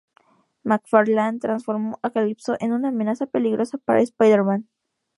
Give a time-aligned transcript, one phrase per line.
[0.63, 4.67] McFarlane transformó a Calipso en una amenaza peligrosa para Spider-Man.